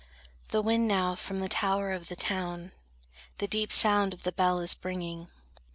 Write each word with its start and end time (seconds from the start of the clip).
The 0.49 0.63
wind 0.63 0.87
now 0.87 1.13
from 1.13 1.41
the 1.41 1.47
tower 1.47 1.91
of 1.91 2.07
the 2.07 2.15
town 2.15 2.71
The 3.37 3.47
deep 3.47 3.71
sound 3.71 4.15
of 4.15 4.23
the 4.23 4.31
bell 4.31 4.59
is 4.59 4.73
bringing. 4.73 5.27